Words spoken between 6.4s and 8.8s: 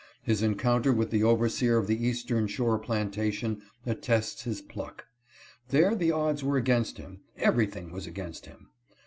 were against him, everything was against him.